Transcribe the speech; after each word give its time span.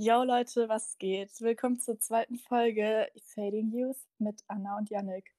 Yo 0.00 0.22
Leute, 0.22 0.68
was 0.68 0.96
geht? 0.98 1.40
Willkommen 1.40 1.80
zur 1.80 1.98
zweiten 1.98 2.36
Folge 2.36 3.10
Fading 3.20 3.72
Youth 3.72 3.96
mit 4.20 4.44
Anna 4.46 4.78
und 4.78 4.88
Yannick. 4.90 5.34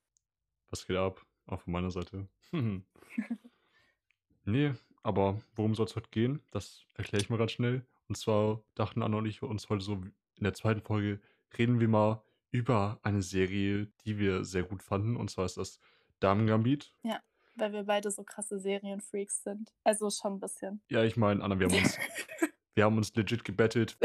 Was 0.70 0.86
geht 0.86 0.98
ab? 0.98 1.26
Auch 1.46 1.62
von 1.62 1.72
meiner 1.72 1.92
Seite. 1.92 2.28
nee, 4.44 4.74
aber 5.02 5.40
worum 5.56 5.76
soll 5.76 5.86
es 5.86 5.96
heute 5.96 6.10
gehen? 6.10 6.42
Das 6.52 6.84
erkläre 6.96 7.24
ich 7.24 7.30
mal 7.30 7.40
ganz 7.40 7.54
schnell. 7.54 7.86
Und 8.10 8.18
zwar 8.18 8.62
dachten 8.76 9.02
Anna 9.02 9.20
und 9.20 9.28
ich 9.28 9.42
uns 9.42 9.70
heute 9.70 9.82
so 9.82 9.94
in 9.94 10.44
der 10.44 10.54
zweiten 10.54 10.82
Folge 10.82 11.22
reden 11.58 11.80
wir 11.80 11.88
mal 11.88 12.22
über 12.52 13.00
eine 13.02 13.22
Serie, 13.22 13.88
die 14.04 14.20
wir 14.20 14.44
sehr 14.44 14.64
gut 14.64 14.84
fanden. 14.84 15.16
Und 15.16 15.32
zwar 15.32 15.46
ist 15.46 15.56
das 15.56 15.80
Damen 16.20 16.48
Gambit. 16.48 16.94
Ja, 17.04 17.22
weil 17.56 17.72
wir 17.72 17.84
beide 17.84 18.12
so 18.12 18.26
krasse 18.26 18.60
Serienfreaks 18.60 19.42
sind. 19.42 19.74
Also 19.86 20.10
schon 20.10 20.34
ein 20.34 20.40
bisschen. 20.42 20.82
Ja, 20.90 21.06
ich 21.06 21.16
meine, 21.16 21.42
Anna, 21.42 21.58
wir 21.58 21.68
haben 21.68 21.78
uns, 21.78 21.98
wir 22.76 22.84
haben 22.84 22.98
uns 22.98 23.16
legit 23.16 23.46
gebettelt. 23.46 23.98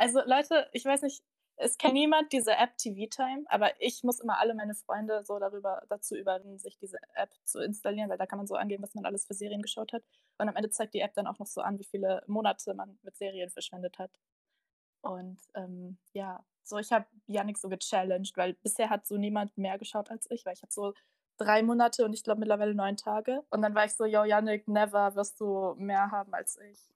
Also 0.00 0.22
Leute, 0.24 0.66
ich 0.72 0.86
weiß 0.86 1.02
nicht, 1.02 1.22
es 1.56 1.76
kennt 1.76 1.92
niemand 1.92 2.32
diese 2.32 2.52
App 2.52 2.78
TV 2.78 3.06
Time, 3.10 3.44
aber 3.48 3.78
ich 3.82 4.02
muss 4.02 4.18
immer 4.18 4.38
alle 4.38 4.54
meine 4.54 4.74
Freunde 4.74 5.22
so 5.24 5.38
darüber 5.38 5.82
dazu 5.90 6.16
überreden, 6.16 6.58
sich 6.58 6.78
diese 6.78 6.96
App 7.12 7.34
zu 7.44 7.60
installieren, 7.60 8.08
weil 8.08 8.16
da 8.16 8.24
kann 8.24 8.38
man 8.38 8.46
so 8.46 8.54
angeben, 8.54 8.82
was 8.82 8.94
man 8.94 9.04
alles 9.04 9.26
für 9.26 9.34
Serien 9.34 9.60
geschaut 9.60 9.92
hat. 9.92 10.02
Und 10.38 10.48
am 10.48 10.56
Ende 10.56 10.70
zeigt 10.70 10.94
die 10.94 11.00
App 11.00 11.12
dann 11.12 11.26
auch 11.26 11.38
noch 11.38 11.46
so 11.46 11.60
an, 11.60 11.78
wie 11.78 11.84
viele 11.84 12.22
Monate 12.26 12.72
man 12.72 12.98
mit 13.02 13.14
Serien 13.14 13.50
verschwendet 13.50 13.98
hat. 13.98 14.10
Und 15.02 15.38
ähm, 15.54 15.98
ja, 16.14 16.42
so 16.62 16.78
ich 16.78 16.92
habe 16.92 17.04
Yannick 17.26 17.58
so 17.58 17.68
gechallenged, 17.68 18.38
weil 18.38 18.54
bisher 18.54 18.88
hat 18.88 19.06
so 19.06 19.18
niemand 19.18 19.58
mehr 19.58 19.76
geschaut 19.76 20.10
als 20.10 20.30
ich, 20.30 20.46
weil 20.46 20.54
ich 20.54 20.62
habe 20.62 20.72
so 20.72 20.94
drei 21.36 21.62
Monate 21.62 22.06
und 22.06 22.14
ich 22.14 22.24
glaube 22.24 22.40
mittlerweile 22.40 22.74
neun 22.74 22.96
Tage. 22.96 23.42
Und 23.50 23.60
dann 23.60 23.74
war 23.74 23.84
ich 23.84 23.94
so, 23.94 24.06
yo, 24.06 24.24
Yannick, 24.24 24.66
never 24.66 25.14
wirst 25.14 25.38
du 25.40 25.74
mehr 25.76 26.10
haben 26.10 26.32
als 26.32 26.58
ich. 26.58 26.90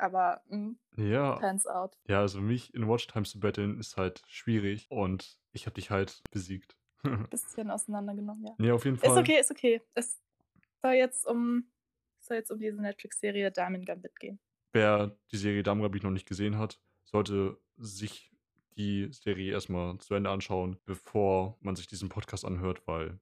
Aber 0.00 0.42
mh, 0.48 0.74
Ja, 0.96 1.38
turns 1.38 1.66
out. 1.66 1.98
ja, 2.08 2.20
also 2.20 2.40
mich 2.40 2.74
in 2.74 2.88
Watchtime 2.88 3.24
zu 3.24 3.38
betteln 3.40 3.78
ist 3.78 3.96
halt 3.96 4.22
schwierig 4.26 4.86
und 4.90 5.38
ich 5.52 5.66
habe 5.66 5.74
dich 5.74 5.90
halt 5.90 6.22
besiegt. 6.30 6.76
Bisschen 7.30 7.70
auseinandergenommen, 7.70 8.44
ja. 8.46 8.54
nee, 8.58 8.70
auf 8.72 8.84
jeden 8.84 8.96
Ist 8.96 9.04
Fall. 9.06 9.18
okay, 9.18 9.40
ist 9.40 9.50
okay. 9.50 9.80
Es 9.94 10.20
soll 10.82 10.92
jetzt 10.92 11.26
um, 11.26 11.70
soll 12.18 12.38
jetzt 12.38 12.50
um 12.50 12.58
diese 12.58 12.80
Netflix-Serie 12.80 13.50
Damen 13.50 13.84
Gambit 13.84 14.18
gehen. 14.20 14.38
Wer 14.72 15.16
die 15.32 15.36
Serie 15.36 15.62
Damen 15.62 15.82
Gambit 15.82 16.02
noch 16.04 16.10
nicht 16.10 16.28
gesehen 16.28 16.58
hat, 16.58 16.80
sollte 17.04 17.58
sich 17.76 18.30
die 18.76 19.08
Serie 19.12 19.52
erstmal 19.52 19.98
zu 19.98 20.14
Ende 20.14 20.30
anschauen, 20.30 20.78
bevor 20.84 21.58
man 21.60 21.74
sich 21.76 21.86
diesen 21.88 22.08
Podcast 22.08 22.44
anhört, 22.44 22.86
weil, 22.86 23.18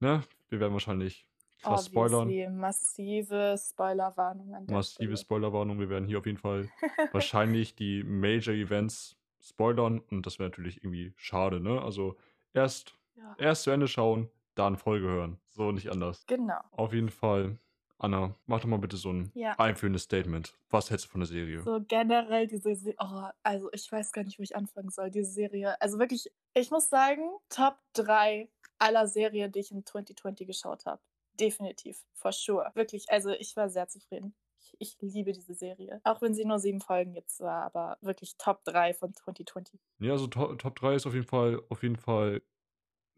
ne, 0.00 0.22
wir 0.48 0.60
werden 0.60 0.72
wahrscheinlich 0.72 1.26
krass 1.62 1.86
spoilern. 1.86 2.56
Massive 2.56 3.56
Spoilerwarnung 3.58 4.66
Massive. 4.66 5.16
Spoilerwarnung. 5.16 5.78
Wir 5.78 5.88
werden 5.88 6.06
hier 6.06 6.18
auf 6.18 6.26
jeden 6.26 6.38
Fall 6.38 6.68
wahrscheinlich 7.12 7.74
die 7.74 8.02
Major 8.04 8.54
Events 8.54 9.16
spoilern 9.40 10.00
und 10.10 10.26
das 10.26 10.38
wäre 10.38 10.50
natürlich 10.50 10.78
irgendwie 10.84 11.12
schade, 11.16 11.60
ne? 11.60 11.80
Also 11.82 12.16
erst, 12.52 12.94
ja. 13.16 13.34
erst 13.38 13.62
zu 13.64 13.70
Ende 13.70 13.88
schauen, 13.88 14.28
dann 14.54 14.76
Folge 14.76 15.06
hören. 15.06 15.38
So 15.48 15.72
nicht 15.72 15.90
anders. 15.90 16.24
Genau. 16.26 16.60
Auf 16.72 16.92
jeden 16.92 17.08
Fall, 17.10 17.56
Anna, 17.98 18.34
mach 18.46 18.60
doch 18.60 18.68
mal 18.68 18.78
bitte 18.78 18.96
so 18.96 19.12
ein 19.12 19.30
Ja. 19.34 19.52
einführendes 19.58 20.02
Statement. 20.02 20.54
Was 20.70 20.90
hältst 20.90 21.06
du 21.06 21.10
von 21.10 21.20
der 21.20 21.28
Serie? 21.28 21.62
So 21.62 21.80
generell 21.86 22.46
diese 22.46 22.74
Se 22.74 22.94
oh, 22.98 23.28
also 23.42 23.70
ich 23.72 23.90
weiß 23.90 24.12
gar 24.12 24.24
nicht, 24.24 24.38
wo 24.38 24.42
ich 24.42 24.54
anfangen 24.56 24.90
soll, 24.90 25.10
diese 25.10 25.30
Serie. 25.30 25.80
Also 25.80 25.98
wirklich, 25.98 26.30
ich 26.54 26.70
muss 26.70 26.88
sagen, 26.90 27.22
Top 27.48 27.78
3 27.94 28.48
aller 28.78 29.06
Serien, 29.06 29.52
die 29.52 29.60
ich 29.60 29.70
in 29.72 29.84
2020 29.84 30.46
geschaut 30.46 30.86
habe. 30.86 31.00
Definitiv, 31.40 32.04
for 32.12 32.30
sure. 32.32 32.70
Wirklich, 32.74 33.10
also 33.10 33.30
ich 33.30 33.56
war 33.56 33.68
sehr 33.68 33.88
zufrieden. 33.88 34.36
Ich, 34.60 34.76
ich 34.78 35.12
liebe 35.14 35.32
diese 35.32 35.54
Serie. 35.54 36.00
Auch 36.04 36.20
wenn 36.22 36.34
sie 36.34 36.44
nur 36.44 36.58
sieben 36.60 36.80
Folgen 36.80 37.14
jetzt 37.14 37.40
war, 37.40 37.64
aber 37.64 37.98
wirklich 38.02 38.36
Top 38.36 38.62
3 38.64 38.92
von 38.94 39.12
2020. 39.14 39.80
Ja, 39.98 40.12
also 40.12 40.26
Top, 40.26 40.58
Top 40.58 40.76
3 40.76 40.94
ist 40.94 41.06
auf 41.06 41.14
jeden 41.14 41.26
Fall, 41.26 41.62
auf 41.68 41.82
jeden 41.82 41.96
Fall 41.96 42.42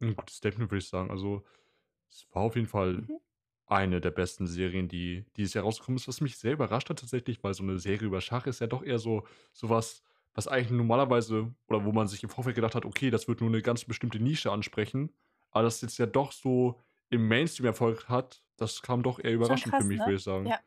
ein 0.02 0.16
gutes 0.16 0.36
Statement, 0.36 0.70
würde 0.70 0.80
ich 0.82 0.88
sagen. 0.88 1.10
Also, 1.10 1.44
es 2.10 2.26
war 2.32 2.42
auf 2.44 2.56
jeden 2.56 2.68
Fall 2.68 3.08
Mhm. 3.08 3.18
eine 3.66 4.00
der 4.00 4.12
besten 4.12 4.46
Serien, 4.46 4.88
die 4.88 5.26
dieses 5.36 5.54
Jahr 5.54 5.64
rausgekommen 5.64 5.98
ist, 5.98 6.08
was 6.08 6.20
mich 6.22 6.38
sehr 6.38 6.54
überrascht 6.54 6.90
hat 6.90 7.00
tatsächlich, 7.00 7.44
weil 7.44 7.54
so 7.54 7.62
eine 7.64 7.78
Serie 7.78 8.08
über 8.08 8.20
Schach 8.22 8.46
ist 8.46 8.60
ja 8.60 8.68
doch 8.68 8.82
eher 8.84 8.98
so 8.98 9.26
sowas, 9.52 10.02
was 10.34 10.48
eigentlich 10.48 10.70
normalerweise 10.72 11.54
oder 11.68 11.84
wo 11.84 11.92
man 11.92 12.08
sich 12.08 12.22
im 12.24 12.30
Vorfeld 12.30 12.56
gedacht 12.56 12.74
hat, 12.76 12.84
okay, 12.86 13.10
das 13.10 13.28
wird 13.28 13.40
nur 13.40 13.50
eine 13.50 13.62
ganz 13.62 13.84
bestimmte 13.86 14.20
Nische 14.20 14.52
ansprechen, 14.52 15.12
aber 15.50 15.64
das 15.64 15.80
jetzt 15.82 15.98
ja 15.98 16.06
doch 16.06 16.32
so 16.32 16.80
im 17.12 17.28
Mainstream 17.28 17.66
Erfolg 17.66 18.08
hat, 18.08 18.42
das 18.56 18.82
kam 18.82 19.02
doch 19.02 19.18
eher 19.18 19.32
überraschend 19.32 19.72
krass, 19.72 19.82
für 19.82 19.88
mich, 19.88 19.98
ne? 19.98 20.06
würde 20.06 20.16
ich 20.16 20.22
sagen. 20.22 20.46
Ja. 20.46 20.58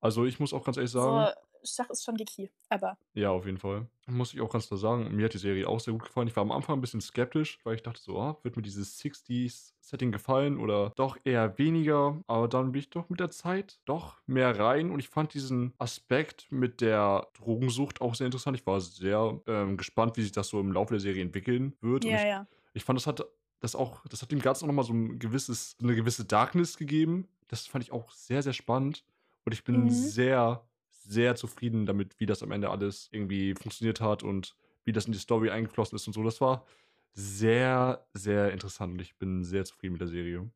Also, 0.00 0.24
ich 0.24 0.38
muss 0.38 0.52
auch 0.52 0.64
ganz 0.64 0.76
ehrlich 0.76 0.92
sagen, 0.92 1.26
So, 1.26 1.40
Schach 1.66 1.88
ist 1.90 2.04
schon 2.04 2.16
geeky, 2.16 2.50
aber 2.68 2.96
ja, 3.14 3.30
auf 3.30 3.46
jeden 3.46 3.58
Fall. 3.58 3.86
Muss 4.06 4.34
ich 4.34 4.40
auch 4.42 4.50
ganz 4.50 4.68
klar 4.68 4.76
sagen, 4.76 5.16
mir 5.16 5.24
hat 5.24 5.34
die 5.34 5.38
Serie 5.38 5.66
auch 5.66 5.80
sehr 5.80 5.94
gut 5.94 6.04
gefallen. 6.04 6.28
Ich 6.28 6.36
war 6.36 6.42
am 6.42 6.52
Anfang 6.52 6.76
ein 6.76 6.80
bisschen 6.82 7.00
skeptisch, 7.00 7.58
weil 7.64 7.76
ich 7.76 7.82
dachte 7.82 8.00
so, 8.00 8.20
ah, 8.20 8.36
wird 8.42 8.56
mir 8.56 8.62
dieses 8.62 9.00
60s-Setting 9.00 10.12
gefallen 10.12 10.58
oder 10.58 10.92
doch 10.96 11.16
eher 11.24 11.56
weniger. 11.56 12.20
Aber 12.26 12.48
dann 12.48 12.72
bin 12.72 12.80
ich 12.80 12.90
doch 12.90 13.08
mit 13.08 13.18
der 13.18 13.30
Zeit 13.30 13.78
doch 13.86 14.20
mehr 14.26 14.58
rein 14.58 14.90
und 14.90 15.00
ich 15.00 15.08
fand 15.08 15.32
diesen 15.32 15.72
Aspekt 15.78 16.52
mit 16.52 16.82
der 16.82 17.28
Drogensucht 17.32 18.02
auch 18.02 18.14
sehr 18.14 18.26
interessant. 18.26 18.58
Ich 18.58 18.66
war 18.66 18.80
sehr 18.80 19.40
ähm, 19.46 19.78
gespannt, 19.78 20.18
wie 20.18 20.22
sich 20.22 20.32
das 20.32 20.48
so 20.48 20.60
im 20.60 20.70
Laufe 20.70 20.92
der 20.92 21.00
Serie 21.00 21.22
entwickeln 21.22 21.74
wird. 21.80 22.04
und 22.04 22.10
ja, 22.10 22.18
ich, 22.18 22.24
ja. 22.24 22.46
ich 22.74 22.84
fand, 22.84 22.98
das 22.98 23.06
hat 23.06 23.24
das 23.64 23.74
auch, 23.74 24.06
das 24.08 24.22
hat 24.22 24.30
dem 24.32 24.40
Ganzen 24.40 24.64
auch 24.64 24.68
nochmal 24.68 24.84
so 24.84 24.92
ein 24.94 25.18
gewisses, 25.18 25.76
eine 25.82 25.94
gewisse 25.96 26.24
Darkness 26.24 26.76
gegeben. 26.76 27.28
Das 27.48 27.66
fand 27.66 27.84
ich 27.84 27.92
auch 27.92 28.10
sehr, 28.12 28.42
sehr 28.42 28.52
spannend. 28.52 29.04
Und 29.44 29.52
ich 29.52 29.64
bin 29.64 29.88
Mhm. 29.88 30.14
sehr, 30.14 30.68
sehr 30.90 31.36
zufrieden 31.36 31.86
damit, 31.86 32.20
wie 32.20 32.26
das 32.26 32.42
am 32.42 32.52
Ende 32.52 32.70
alles 32.70 33.08
irgendwie 33.12 33.54
funktioniert 33.54 34.00
hat 34.00 34.22
und 34.22 34.56
wie 34.84 34.92
das 34.92 35.06
in 35.06 35.12
die 35.12 35.18
Story 35.18 35.50
eingeflossen 35.50 35.96
ist 35.96 36.06
und 36.06 36.12
so. 36.14 36.22
Das 36.22 36.40
war 36.40 36.66
sehr, 37.12 38.06
sehr 38.14 38.52
interessant 38.52 38.94
und 38.94 39.00
ich 39.00 39.18
bin 39.18 39.44
sehr 39.44 39.64
zufrieden 39.64 39.92
mit 39.94 40.00
der 40.00 40.08
Serie. 40.08 40.50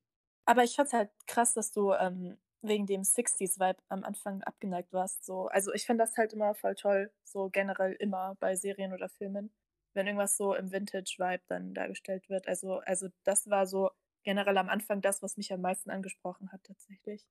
Aber 0.47 0.65
ich 0.65 0.75
fand's 0.77 0.93
halt 0.93 1.11
krass, 1.27 1.55
dass 1.55 1.73
du 1.73 1.93
ähm, 1.93 2.39
wegen 2.63 2.87
dem 2.87 3.05
60s-Vibe 3.05 3.79
am 3.89 4.05
Anfang 4.05 4.43
abgeneigt 4.43 4.93
warst. 4.93 5.25
So. 5.25 5.47
Also 5.49 5.73
ich 5.73 5.87
finde 5.87 6.05
das 6.05 6.17
halt 6.17 6.33
immer 6.33 6.55
voll 6.55 6.75
toll, 6.75 7.13
so 7.25 7.51
generell 7.51 7.93
immer 7.95 8.35
bei 8.41 8.57
Serien 8.57 8.93
oder 8.93 9.09
Filmen, 9.09 9.53
wenn 9.99 10.09
irgendwas 10.09 10.39
so 10.39 10.55
im 10.55 10.73
Vintage-Vibe 10.73 11.45
dann 11.49 11.75
dargestellt 11.75 12.31
wird. 12.31 12.49
Also, 12.49 12.79
also 12.81 13.09
das 13.25 13.51
war 13.51 13.67
so 13.67 13.91
generell 14.25 14.59
am 14.59 14.71
Anfang 14.71 15.03
das, 15.03 15.23
was 15.23 15.37
mich 15.39 15.53
am 15.53 15.63
meisten 15.63 15.91
angesprochen 15.91 16.53
hat 16.53 16.65
tatsächlich. 16.65 17.29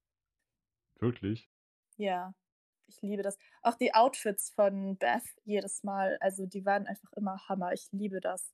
Wirklich. 1.00 1.50
Ja, 1.98 2.34
ich 2.88 3.02
liebe 3.04 3.24
das. 3.24 3.38
Auch 3.64 3.76
die 3.76 3.94
Outfits 3.96 4.52
von 4.52 4.98
Beth 4.98 5.24
jedes 5.46 5.84
Mal, 5.84 6.18
also 6.22 6.46
die 6.48 6.66
waren 6.66 6.88
einfach 6.88 7.12
immer 7.14 7.40
Hammer. 7.50 7.74
Ich 7.74 7.90
liebe 7.92 8.20
das. 8.22 8.54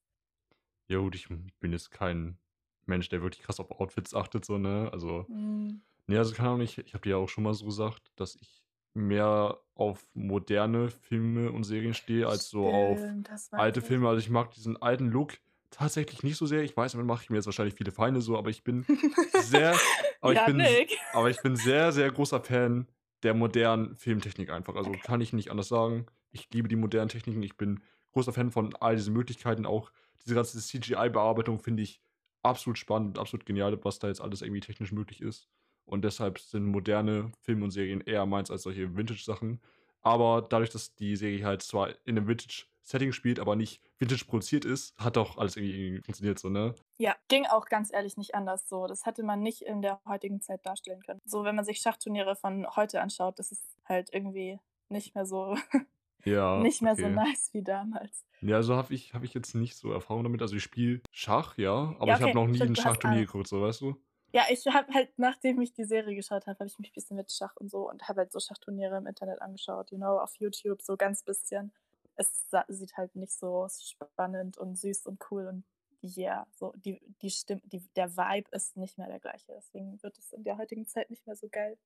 Ja, 0.89 0.97
gut, 0.99 1.15
ich 1.15 1.27
bin 1.29 1.71
jetzt 1.71 1.91
kein 1.91 2.39
Mensch, 2.85 3.09
der 3.09 3.21
wirklich 3.21 3.43
krass 3.43 3.59
auf 3.59 3.71
Outfits 3.71 4.13
achtet, 4.13 4.45
so, 4.45 4.57
ne? 4.57 4.89
Also, 4.91 5.29
Mm, 5.29 5.81
nee, 6.07 6.17
also 6.17 6.35
kann 6.35 6.47
auch 6.47 6.57
nicht, 6.57 6.77
ich 6.79 6.93
habe 6.93 7.03
dir 7.03 7.11
ja 7.11 7.17
auch 7.17 7.29
schon 7.29 7.43
mal 7.45 7.53
so 7.53 7.65
gesagt, 7.65 8.11
dass 8.17 8.35
ich 8.35 8.65
mehr 8.93 9.59
auf 9.75 10.05
moderne 10.13 10.89
Filme 10.89 11.51
und 11.51 11.63
Serien 11.63 11.93
stehe, 11.93 12.27
als 12.27 12.49
so 12.49 12.69
auf 12.69 12.99
stimmt, 12.99 13.29
alte 13.51 13.79
ich. 13.79 13.85
Filme. 13.85 14.07
Also 14.07 14.19
ich 14.19 14.29
mag 14.29 14.51
diesen 14.51 14.81
alten 14.81 15.07
Look 15.07 15.33
tatsächlich 15.71 16.21
nicht 16.23 16.37
so 16.37 16.45
sehr. 16.45 16.63
Ich 16.63 16.77
weiß, 16.77 16.91
damit 16.91 17.07
mache 17.07 17.23
ich 17.23 17.29
mir 17.29 17.37
jetzt 17.37 17.45
wahrscheinlich 17.47 17.75
viele 17.75 17.91
Feinde 17.91 18.21
so, 18.21 18.37
aber 18.37 18.49
ich 18.49 18.63
bin 18.63 18.85
sehr, 19.33 19.75
aber 20.21 20.33
ich 20.33 20.45
bin, 20.45 20.65
aber 21.13 21.29
ich 21.29 21.41
bin 21.41 21.55
sehr, 21.55 21.91
sehr 21.91 22.11
großer 22.11 22.41
Fan 22.41 22.87
der 23.23 23.33
modernen 23.33 23.95
Filmtechnik 23.95 24.49
einfach. 24.51 24.75
Also 24.75 24.91
Okay. 24.91 25.01
kann 25.03 25.21
ich 25.21 25.33
nicht 25.33 25.49
anders 25.49 25.69
sagen. 25.69 26.05
Ich 26.31 26.49
liebe 26.53 26.67
die 26.67 26.75
modernen 26.75 27.09
Techniken. 27.09 27.41
Ich 27.41 27.57
bin 27.57 27.81
großer 28.11 28.33
Fan 28.33 28.51
von 28.51 28.75
all 28.75 28.95
diesen 28.95 29.13
Möglichkeiten. 29.13 29.65
Auch 29.65 29.91
diese 30.23 30.35
ganze 30.35 30.59
CGI-Bearbeitung 30.59 31.59
finde 31.59 31.83
ich 31.83 32.01
absolut 32.43 32.77
spannend 32.77 33.17
und 33.17 33.19
absolut 33.21 33.45
genial, 33.45 33.77
was 33.83 33.99
da 33.99 34.07
jetzt 34.09 34.21
alles 34.21 34.41
irgendwie 34.41 34.59
technisch 34.61 34.91
möglich 34.91 35.21
ist. 35.21 35.49
Und 35.85 36.03
deshalb 36.03 36.39
sind 36.39 36.65
moderne 36.65 37.31
Filme 37.41 37.65
und 37.65 37.71
Serien 37.71 38.01
eher 38.01 38.25
meins 38.25 38.51
als 38.51 38.63
solche 38.63 38.95
Vintage-Sachen. 38.95 39.61
Aber 40.01 40.41
dadurch, 40.41 40.69
dass 40.69 40.95
die 40.95 41.15
Serie 41.15 41.45
halt 41.45 41.61
zwar 41.63 41.89
in 42.05 42.17
einem 42.17 42.27
Vintage-Setting 42.27 43.11
spielt, 43.13 43.39
aber 43.39 43.55
nicht 43.55 43.81
Vintage 43.99 44.25
produziert 44.25 44.65
ist, 44.65 44.95
hat 44.97 45.15
doch 45.17 45.37
alles 45.37 45.55
irgendwie, 45.57 46.01
funktioniert 46.03 46.39
so, 46.39 46.49
ne? 46.49 46.75
Ja, 46.99 47.15
ging 47.27 47.45
auch 47.47 47.65
ganz 47.65 47.91
ehrlich 47.91 48.17
nicht 48.17 48.35
anders 48.35 48.67
so. 48.69 48.87
Das 48.87 49.05
hätte 49.05 49.23
man 49.23 49.41
nicht 49.41 49.61
in 49.63 49.81
der 49.81 50.01
heutigen 50.05 50.41
Zeit 50.41 50.65
darstellen 50.65 51.01
können. 51.01 51.21
So, 51.25 51.43
wenn 51.43 51.55
man 51.55 51.65
sich 51.65 51.79
Schachturniere 51.79 52.35
von 52.35 52.67
heute 52.75 53.01
anschaut, 53.01 53.39
das 53.39 53.51
ist 53.51 53.63
halt 53.85 54.09
irgendwie 54.13 54.59
nicht 54.89 55.15
mehr 55.15 55.25
so, 55.25 55.55
Ja, 56.25 56.69
nicht 56.71 56.81
mehr 56.81 56.95
so 56.97 57.09
okay. 57.09 57.09
nice 57.09 57.49
wie 57.53 57.63
damals. 57.63 58.25
Ja, 58.41 58.57
also 58.57 58.75
habe 58.75 58.93
ich, 58.93 59.13
hab 59.13 59.23
ich 59.23 59.33
jetzt 59.33 59.55
nicht 59.55 59.75
so 59.77 59.91
Erfahrung 59.91 60.23
damit. 60.23 60.41
Also 60.41 60.55
ich 60.55 60.63
spiele 60.63 61.01
Schach, 61.11 61.57
ja, 61.57 61.95
aber 61.99 62.11
Ja, 62.11 62.13
ich 62.13 62.21
habe 62.21 62.33
okay, 62.33 62.35
noch 62.35 62.47
nie 62.47 62.67
stimmt, 62.67 62.71
ein 62.71 62.75
Schachturnier 62.75 63.25
geguckt, 63.25 63.47
so 63.47 63.61
weißt 63.61 63.81
du? 63.81 63.95
Ja, 64.33 64.45
ich 64.49 64.65
habe 64.65 64.91
halt, 64.93 65.11
nachdem 65.17 65.61
ich 65.61 65.73
die 65.73 65.83
Serie 65.85 66.15
geschaut 66.15 66.47
habe, 66.47 66.57
habe 66.57 66.67
ich 66.67 66.79
mich 66.79 66.89
ein 66.89 66.93
bisschen 66.93 67.17
mit 67.17 67.31
Schach 67.31 67.55
und 67.57 67.69
so 67.69 67.87
und 67.89 68.07
habe 68.07 68.21
halt 68.21 68.31
so 68.31 68.39
Schachturniere 68.39 68.97
im 68.97 69.05
Internet 69.05 69.41
angeschaut, 69.41 69.91
you 69.91 69.97
know, 69.97 70.17
auf 70.19 70.35
YouTube, 70.37 70.81
so 70.81 70.97
ganz 70.97 71.23
bisschen. 71.23 71.71
Es 72.15 72.49
sieht 72.67 72.97
halt 72.97 73.15
nicht 73.15 73.31
so 73.31 73.67
spannend 73.69 74.57
und 74.57 74.77
süß 74.77 75.05
und 75.05 75.23
cool 75.29 75.47
und 75.47 75.63
yeah, 76.03 76.47
so 76.51 76.73
die, 76.75 77.01
die 77.21 77.29
Stimme, 77.29 77.61
die, 77.65 77.87
der 77.95 78.17
Vibe 78.17 78.49
ist 78.51 78.75
nicht 78.75 78.97
mehr 78.97 79.07
der 79.07 79.19
gleiche. 79.19 79.53
Deswegen 79.55 80.01
wird 80.01 80.17
es 80.17 80.33
in 80.33 80.43
der 80.43 80.57
heutigen 80.57 80.87
Zeit 80.87 81.09
nicht 81.11 81.25
mehr 81.27 81.35
so 81.35 81.47
geil 81.49 81.77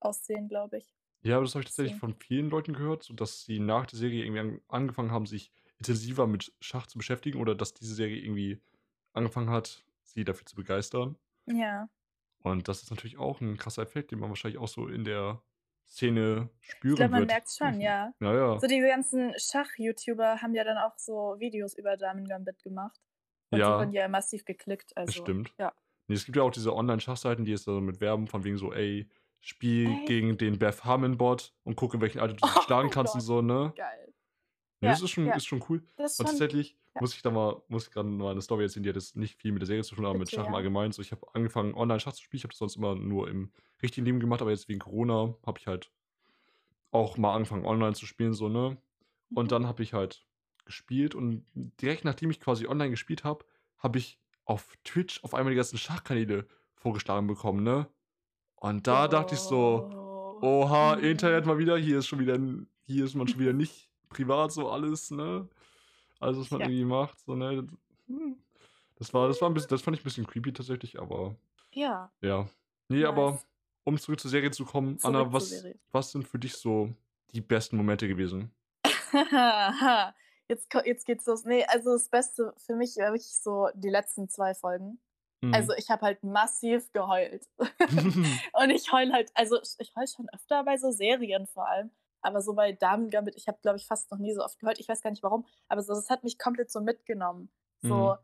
aussehen, 0.00 0.48
glaube 0.48 0.78
ich. 0.78 0.92
Ja, 1.22 1.36
aber 1.36 1.44
das 1.44 1.54
habe 1.54 1.62
ich 1.62 1.68
tatsächlich 1.68 1.98
von 1.98 2.14
vielen 2.14 2.50
Leuten 2.50 2.72
gehört, 2.74 3.12
dass 3.14 3.44
sie 3.44 3.60
nach 3.60 3.86
der 3.86 3.98
Serie 3.98 4.24
irgendwie 4.24 4.40
an 4.40 4.60
angefangen 4.68 5.12
haben, 5.12 5.26
sich 5.26 5.52
intensiver 5.78 6.26
mit 6.26 6.52
Schach 6.60 6.86
zu 6.86 6.98
beschäftigen 6.98 7.40
oder 7.40 7.54
dass 7.54 7.74
diese 7.74 7.94
Serie 7.94 8.18
irgendwie 8.18 8.60
angefangen 9.12 9.50
hat, 9.50 9.84
sie 10.02 10.24
dafür 10.24 10.46
zu 10.46 10.56
begeistern. 10.56 11.16
Ja. 11.46 11.88
Und 12.42 12.68
das 12.68 12.82
ist 12.82 12.90
natürlich 12.90 13.18
auch 13.18 13.40
'n 13.40 13.56
krasser 13.56 13.82
Effekt, 13.82 14.10
den 14.12 14.18
man 14.20 14.28
wahrscheinlich 14.30 14.58
auch 14.60 14.68
so 14.68 14.88
in 14.88 15.04
der 15.04 15.42
Szene 15.86 16.50
Ich 16.88 16.94
spüren 16.94 16.94
glaube, 16.94 17.12
man 17.12 17.26
wird. 17.26 17.26
merkt's 17.26 17.56
schon, 17.56 17.80
ja. 17.80 18.14
Ja, 18.20 18.34
ja. 18.34 18.58
So 18.58 18.66
diese 18.66 18.86
ganzen 18.88 19.34
Schach-YouTuber 19.38 20.40
haben 20.42 20.54
ja 20.54 20.64
dann 20.64 20.78
auch 20.78 20.98
so 20.98 21.38
Videos 21.38 21.74
über 21.74 21.96
Damen 21.96 22.26
Gambit 22.26 22.62
gemacht. 22.62 23.00
Und 23.50 23.66
die 23.66 23.76
wurden 23.76 23.92
Ja. 23.92 23.92
ja 23.92 24.08
massiv 24.08 24.44
geklickt, 24.44 24.96
Das 25.06 25.14
also 25.14 25.14
stimmt. 25.14 25.54
ja. 25.58 25.72
Ne, 26.08 26.14
es 26.16 26.24
gibt 26.26 26.36
ja 26.36 26.42
auch 26.42 26.50
diese 26.50 26.74
Online-Schachseiten, 26.74 27.44
die 27.44 27.52
jetzt 27.52 27.68
da 27.68 27.80
mit 27.80 28.00
werben 28.00 28.26
von 28.28 28.44
wegen 28.44 28.58
so: 28.58 28.72
„Ey, 28.72 29.08
spiel 29.40 29.98
Echt? 30.00 30.04
gegen 30.04 30.38
den 30.38 30.58
Beth 30.58 30.84
Harmon 30.84 31.18
Bot 31.18 31.54
und 31.64 31.76
guck, 31.76 31.94
in 31.94 32.00
welchem 32.00 32.20
Alter 32.20 32.34
du 32.34 32.42
schlagen 32.58 32.90
Oh 32.90 32.90
kannst“ 32.90 33.14
und 33.14 33.20
Gott, 33.20 33.22
so, 33.22 33.42
ne? 33.42 33.74
geil. 33.74 34.05
Ne, 34.82 34.88
Ja, 34.88 34.90
das 34.90 35.00
ist 35.02 35.10
schon 35.10 35.32
ja. 35.32 35.34
ist 35.34 35.46
schon 35.46 35.64
cool. 35.68 35.86
Das 35.96 36.18
Und 36.18 36.26
schon 36.26 36.26
tatsächlich 36.26 36.76
ja. 36.94 37.00
muss 37.00 37.14
ich 37.14 37.22
da 37.22 37.30
mal 37.30 37.62
muss 37.68 37.86
ich 37.86 37.92
grad 37.92 38.06
mal 38.06 38.34
'ne 38.34 38.42
Story 38.42 38.64
erzählen, 38.64 38.82
die 38.82 38.88
hat 38.90 38.96
jetzt 38.96 39.16
nicht 39.16 39.40
viel 39.40 39.52
mit 39.52 39.62
der 39.62 39.66
Serie 39.66 39.82
zu 39.84 39.94
tun, 39.94 40.04
aber 40.04 40.14
mit 40.14 40.30
Bitte, 40.30 40.32
Schach 40.32 40.46
im. 40.46 40.54
Allgemeinen. 40.54 40.92
So, 40.92 41.02
ich 41.02 41.12
habe 41.12 41.26
angefangen, 41.34 41.74
online 41.74 42.00
Schach 42.00 42.12
zu 42.12 42.22
spielen. 42.22 42.38
Ich 42.38 42.44
habe 42.44 42.52
das 42.52 42.58
sonst 42.58 42.76
immer 42.76 42.94
nur 42.94 43.28
im 43.28 43.52
richtigen 43.82 44.04
Leben 44.06 44.20
gemacht, 44.20 44.42
aber 44.42 44.50
jetzt 44.50 44.68
wegen 44.68 44.80
Corona 44.80 45.34
habe 45.46 45.58
ich 45.58 45.66
halt 45.66 45.90
auch 46.92 47.16
mal 47.18 47.34
angefangen, 47.34 47.66
online 47.66 47.94
zu 47.94 48.06
spielen, 48.06 48.32
so, 48.34 48.48
ne? 48.48 48.78
Und 49.34 49.52
Mhm. 49.52 49.52
dann 49.52 49.66
habe 49.66 49.82
ich 49.82 49.92
halt 49.92 50.26
gespielt 50.64 51.14
und 51.14 51.46
direkt 51.54 52.04
nachdem 52.04 52.30
ich 52.30 52.40
quasi 52.40 52.66
online 52.66 52.90
gespielt 52.90 53.24
habe, 53.24 53.44
habe 53.78 53.98
ich 53.98 54.20
auf 54.44 54.76
Twitch 54.84 55.22
auf 55.24 55.34
einmal 55.34 55.52
die 55.52 55.56
ganzen 55.56 55.78
Schachkanäle 55.78 56.46
vorgeschlagen 56.76 57.26
bekommen, 57.26 57.62
ne? 57.64 57.88
Und 58.56 58.86
da 58.88 59.08
dachte 59.08 59.34
ich 59.36 59.42
so: 59.42 59.90
Oh. 59.90 60.42
„Oha, 60.42 60.94
Internet 60.96 61.46
Mhm. 61.46 61.46
mal 61.46 61.58
wieder. 61.58 61.78
Hier 61.78 61.98
ist 62.00 62.08
schon 62.08 62.20
wieder 62.20 62.38
hier 62.84 63.04
ist 63.06 63.14
man 63.16 63.28
schon 63.28 63.40
wieder 63.40 63.54
nicht 63.54 63.90
privat 64.10 64.52
so 64.52 64.70
alles, 64.70 65.10
ne? 65.10 65.48
Alles, 66.20 66.38
was 66.40 66.50
man 66.52 66.62
Ja. 66.62 66.66
irgendwie 66.66 66.84
macht, 66.86 67.20
so, 67.20 67.34
ne?“ 67.36 67.66
Hm. 68.08 68.36
Das 68.98 69.12
war 69.14 69.28
das 69.28 69.40
war 69.42 69.48
'n 69.50 69.54
bisschen 69.54 69.68
das 69.68 69.82
fand 69.82 69.96
ich 69.96 70.02
'n 70.02 70.04
bisschen 70.04 70.26
creepy 70.26 70.52
tatsächlich, 70.52 70.98
aber 70.98 71.36
Ja. 71.72 72.12
ja. 72.22 72.48
Ne, 72.90 73.04
aber 73.06 73.40
Nice. 73.40 73.46
um 73.84 73.98
zurück 73.98 74.20
zur 74.20 74.30
Serie 74.30 74.50
zu 74.52 74.64
kommen, 74.66 74.98
Zurück 75.00 75.28
Anna, 75.28 75.32
was 75.32 75.70
was 75.92 76.12
sind 76.12 76.28
für 76.28 76.38
dich 76.40 76.56
so 76.56 76.94
die 77.34 77.40
besten 77.42 77.76
Momente 77.78 78.08
gewesen? 78.08 78.52
Jetzt 80.48 80.68
jetzt 80.84 81.06
geht's 81.06 81.26
los. 81.26 81.44
Ne, 81.44 81.64
also 81.68 81.92
das 81.92 82.08
Beste 82.08 82.54
für 82.56 82.76
mich 82.76 82.96
war 82.96 83.06
wirklich 83.12 83.36
so 83.40 83.68
die 83.74 83.88
letzten 83.90 84.28
2 84.28 84.54
Folgen. 84.54 85.00
Also, 85.50 85.72
Mhm. 85.72 85.76
ich 85.76 85.90
habe 85.90 86.02
halt 86.06 86.22
massiv 86.24 86.92
geheult. 86.92 87.48
Und 88.52 88.70
ich 88.70 88.92
heule 88.92 89.12
halt 89.12 89.30
also, 89.34 89.60
ich 89.62 89.74
ich 89.78 89.94
heule 89.96 90.06
schon 90.08 90.28
öfter 90.34 90.64
bei 90.64 90.76
so 90.78 90.90
Serien 90.92 91.46
vor 91.46 91.68
allem, 91.68 91.90
aber 92.26 92.42
so 92.42 92.54
bei 92.54 92.72
Damen 92.72 93.10
Gambit, 93.10 93.36
ich 93.36 93.48
habe, 93.48 93.58
glaube 93.62 93.78
ich, 93.78 93.86
fast 93.86 94.10
noch 94.10 94.18
nie 94.18 94.34
so 94.34 94.42
oft 94.44 94.58
geheult. 94.58 94.78
Ich 94.80 94.88
weiß 94.88 95.00
gar 95.02 95.10
nicht 95.10 95.22
warum, 95.22 95.46
aber 95.68 95.82
so 95.82 95.94
das 95.94 96.10
hat 96.10 96.24
mich 96.24 96.38
komplett 96.38 96.70
so 96.70 96.80
mitgenommen. 96.80 97.50
So 97.82 98.16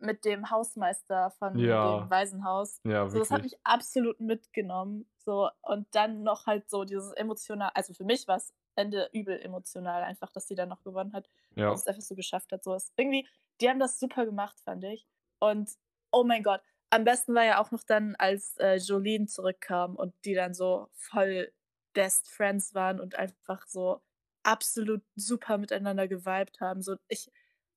Mhm. 0.00 0.06
mit 0.06 0.24
dem 0.24 0.50
Hausmeister 0.50 1.30
von 1.38 1.54
dem 1.54 1.62
Ja. 1.64 2.10
Waisenhaus. 2.10 2.80
Ja, 2.84 3.08
So, 3.08 3.18
das 3.20 3.30
hat 3.30 3.42
mich 3.42 3.56
absolut 3.64 4.20
mitgenommen. 4.20 5.08
So, 5.18 5.48
und 5.62 5.86
dann 5.94 6.22
noch 6.22 6.46
halt 6.46 6.68
so 6.68 6.84
dieses 6.84 7.12
emotional 7.12 7.70
also, 7.74 7.94
für 7.94 8.04
mich 8.04 8.26
war's 8.28 8.52
Ende 8.76 9.08
übel 9.12 9.40
emotional 9.40 10.02
einfach, 10.02 10.30
dass 10.32 10.48
sie 10.48 10.56
dann 10.56 10.68
noch 10.68 10.82
gewonnen 10.82 11.12
hat 11.14 11.28
und 11.56 11.62
Ja. 11.62 11.72
es 11.72 11.86
einfach 11.86 12.02
so 12.02 12.14
geschafft 12.16 12.52
hat. 12.52 12.64
So, 12.64 12.74
ist 12.74 12.92
irgendwie 12.96 13.26
die 13.60 13.68
haben 13.70 13.78
das 13.78 14.00
super 14.00 14.26
gemacht, 14.26 14.60
fand 14.64 14.82
ich. 14.84 15.06
Und 15.38 15.70
oh 16.10 16.24
mein 16.24 16.42
Gott, 16.42 16.60
am 16.90 17.04
besten 17.04 17.34
war 17.34 17.44
ja 17.44 17.60
auch 17.62 17.70
noch 17.70 17.84
dann, 17.84 18.16
als, 18.16 18.56
äh, 18.58 18.76
Jolene 18.76 19.26
zurückkam 19.26 19.94
und 19.96 20.12
die 20.24 20.34
dann 20.34 20.54
so 20.54 20.88
voll 20.94 21.52
Best 21.94 22.30
Friends 22.30 22.74
waren 22.74 23.00
und 23.00 23.16
einfach 23.16 23.66
so 23.68 24.02
absolut 24.44 25.02
super 25.16 25.58
miteinander 25.58 26.08
gewibed 26.08 26.60
haben. 26.60 26.82
So, 26.82 26.96
ich 27.08 27.30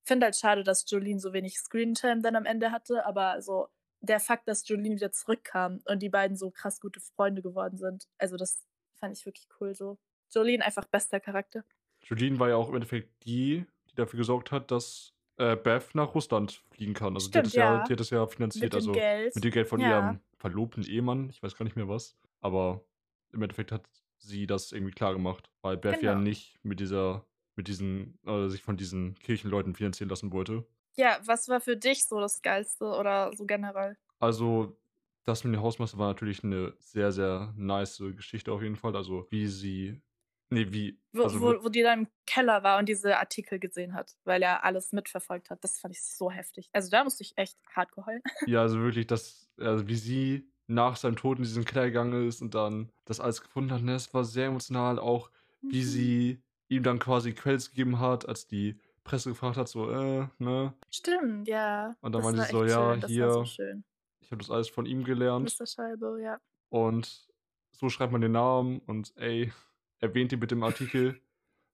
finde 0.05 0.25
halt 0.27 0.35
schade, 0.37 0.63
dass 0.63 0.89
Jolene 0.89 1.19
so 1.19 1.33
wenig 1.33 1.57
Screentime 1.59 2.21
dann 2.21 2.35
am 2.35 2.45
Ende 2.45 2.71
hatte, 2.71 3.05
aber 3.05 3.41
so 3.41 3.69
der 4.01 4.19
Fakt, 4.19 4.47
dass 4.47 4.67
Jolene 4.67 4.95
wieder 4.95 5.11
zurückkam 5.11 5.81
und 5.85 6.01
die 6.01 6.09
beiden 6.09 6.37
so 6.37 6.51
krass 6.51 6.79
gute 6.81 6.99
Freunde 7.01 7.41
geworden 7.41 7.77
sind, 7.77 8.07
also, 8.19 8.37
das 8.37 8.65
fand 8.95 9.17
ich 9.17 9.25
wirklich 9.25 9.47
cool 9.61 9.75
so. 9.75 9.97
Jolene 10.33 10.65
einfach 10.65 10.85
bester 10.87 11.19
Charakter. 11.19 11.63
Jolene 12.03 12.39
war 12.39 12.49
ja 12.49 12.55
auch 12.55 12.69
im 12.69 12.75
Endeffekt 12.75 13.25
die, 13.25 13.65
die 13.89 13.95
dafür 13.95 14.17
gesorgt 14.17 14.51
hat, 14.51 14.71
dass, 14.71 15.13
äh, 15.37 15.55
Beth 15.55 15.93
nach 15.95 16.15
Russland 16.15 16.63
fliegen 16.71 16.93
kann. 16.93 17.15
Also, 17.15 17.29
die 17.29 17.39
hat 17.39 17.45
Stimmt, 17.45 17.47
das 17.47 17.55
ja 17.55 17.77
ja. 17.77 17.79
die 17.79 17.93
hat 17.93 17.99
das 17.99 18.09
ja 18.09 18.25
Mit 18.53 18.73
finanziert, 18.73 18.73
dem 18.73 18.91
also 18.91 18.91
Geld. 18.91 19.33
mit 19.33 19.43
dem 19.43 19.51
Geld 19.51 19.67
von 19.67 19.79
Ja. 19.79 19.81
ihrem 19.81 20.21
verlobten 20.37 20.83
Ehemann, 20.83 21.29
ich 21.29 21.41
weiß 21.43 21.55
gar 21.55 21.65
nicht 21.65 21.75
mehr 21.75 21.87
was, 21.87 22.17
aber 22.41 22.85
im 23.33 23.41
Endeffekt 23.41 23.71
hat 23.71 23.87
sie 24.19 24.47
das 24.47 24.71
irgendwie 24.71 24.93
klargemacht, 24.93 25.49
weil 25.61 25.77
Beth 25.77 26.01
ja 26.01 26.13
Genau. 26.13 26.21
nicht 26.21 26.59
mit 26.63 26.79
dieser 26.79 27.27
mit 27.55 27.67
diesen 27.67 28.19
äh, 28.25 28.47
sich 28.49 28.61
von 28.61 28.77
diesen 28.77 29.15
Kirchenleuten 29.15 29.75
finanzieren 29.75 30.09
lassen 30.09 30.31
wollte. 30.31 30.67
Ja, 30.95 31.19
was 31.25 31.47
war 31.47 31.61
für 31.61 31.77
dich 31.77 32.05
so 32.05 32.19
das 32.19 32.41
Geilste 32.41 32.85
oder 32.85 33.31
so 33.35 33.45
generell? 33.45 33.97
Also, 34.21 34.79
das 35.25 35.43
mit 35.43 35.53
dem 35.53 35.61
Hausmeister 35.61 35.97
war 35.97 36.07
natürlich 36.07 36.41
'ne 36.43 36.73
sehr, 36.79 37.11
sehr 37.11 37.53
nice 37.57 37.97
Geschichte 38.15 38.51
auf 38.51 38.61
jeden 38.63 38.75
Fall. 38.75 38.95
Also, 38.95 39.27
wie 39.29 39.47
sie 39.47 40.01
ne, 40.49 40.71
wie 40.73 40.99
Wo 41.13 41.21
also, 41.21 41.39
wo 41.39 41.63
wo 41.63 41.69
die 41.69 41.81
da 41.83 41.93
im 41.93 42.07
Keller 42.25 42.63
war 42.63 42.77
und 42.79 42.87
diese 42.89 43.17
Artikel 43.17 43.59
gesehen 43.59 43.93
hat, 43.93 44.17
weil 44.25 44.43
er 44.43 44.63
alles 44.65 44.91
mitverfolgt 44.91 45.49
hat. 45.49 45.63
Das 45.63 45.79
fand 45.79 45.93
ich 45.95 46.03
so 46.03 46.29
heftig. 46.31 46.69
Also, 46.73 46.89
da 46.89 47.03
musste 47.03 47.23
ich 47.23 47.37
echt 47.37 47.57
hardcore 47.75 48.05
heulen. 48.07 48.21
Ja, 48.45 48.61
also 48.61 48.79
wirklich, 48.79 49.07
dass 49.07 49.51
also, 49.57 49.87
wie 49.87 49.95
sie 49.95 50.51
nach 50.67 50.95
seinem 50.97 51.15
Tod 51.15 51.37
in 51.37 51.43
diesen 51.43 51.65
Keller 51.65 51.85
gegangen 51.87 52.27
ist 52.27 52.41
und 52.41 52.53
dann 52.55 52.91
das 53.05 53.19
alles 53.19 53.41
gefunden 53.41 53.71
hat, 53.71 53.81
ne? 53.83 53.95
Es 53.95 54.13
war 54.13 54.25
sehr 54.25 54.47
emotional, 54.47 54.99
auch 54.99 55.31
wie 55.69 55.83
Mhm. 55.83 55.83
sie 55.83 56.43
ihm 56.69 56.83
dann 56.83 56.99
quasi 56.99 57.33
Credits 57.33 57.69
gegeben 57.71 57.99
hat, 57.99 58.27
als 58.27 58.47
die 58.47 58.79
Presse 59.03 59.29
gefragt 59.29 59.57
hat, 59.57 59.67
so, 59.69 59.89
äh, 59.91 60.27
ne? 60.39 60.73
Stimmt, 60.89 61.47
ja. 61.47 61.95
Und 62.01 62.11
dann 62.13 62.21
Das 62.21 62.23
meinte 62.23 62.41
war 62.41 62.45
sie 62.45 62.49
so: 62.49 62.65
„Ja, 62.65 62.95
schön. 62.95 62.99
Das 62.99 63.15
so 63.15 63.29
hier, 63.29 63.45
schön. 63.45 63.83
ich 64.21 64.31
habe 64.31 64.39
das 64.39 64.51
alles 64.51 64.69
von 64.69 64.85
ihm 64.87 65.03
gelernt.“ 65.05 65.57
Mister 65.57 65.65
Scheibe, 65.65 66.19
ja. 66.21 66.39
Und 66.69 67.27
so 67.71 67.89
schreibt 67.89 68.11
man 68.11 68.21
den 68.21 68.31
Namen 68.33 68.79
und 68.79 69.13
ey, 69.17 69.51
erwähnt 69.99 70.31
ihn 70.33 70.39
mit 70.39 70.51
dem 70.51 70.63
Artikel. 70.63 71.21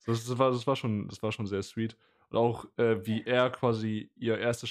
Das 0.06 0.25
das 0.25 0.38
war 0.38 0.51
das 0.51 0.68
war 0.68 0.75
schon 0.75 1.07
das 1.07 1.24
war 1.24 1.31
schon 1.31 1.48
sehr 1.48 1.63
sweet. 1.63 1.98
Und 2.30 2.38
auch, 2.38 2.66
äh, 2.78 3.06
wie 3.06 3.24
er 3.25 3.50
quasi 3.51 4.12
ihr 4.16 4.38
erstes 4.38 4.69